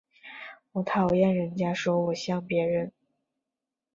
[0.71, 2.91] 我讨厌人家说我像別人